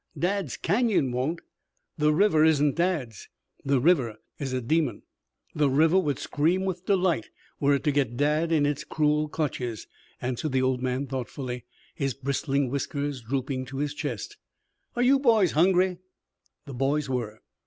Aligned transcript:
"Dad's 0.17 0.57
Canyon 0.57 1.11
won't. 1.11 1.41
The 1.95 2.11
river 2.11 2.43
isn't 2.43 2.75
Dad's 2.75 3.29
The 3.63 3.79
river 3.79 4.17
is 4.39 4.51
a 4.51 4.59
demon. 4.59 5.03
The 5.53 5.69
river 5.69 5.99
would 5.99 6.17
scream 6.17 6.65
with 6.65 6.87
delight 6.87 7.29
were 7.59 7.75
it 7.75 7.83
to 7.83 7.91
get 7.91 8.17
Dad 8.17 8.51
in 8.51 8.65
its 8.65 8.83
cruel 8.83 9.29
clutches," 9.29 9.85
answered 10.19 10.53
the 10.53 10.61
old 10.63 10.81
man 10.81 11.05
thoughtfully, 11.05 11.65
his 11.93 12.15
bristling 12.15 12.71
whiskers 12.71 13.21
drooping 13.21 13.65
to 13.65 13.77
his 13.77 13.93
chest. 13.93 14.37
"Are 14.95 15.03
you 15.03 15.19
boys 15.19 15.51
hungry?" 15.51 15.99
The 16.65 16.73
boys 16.73 17.07
were. 17.07 17.37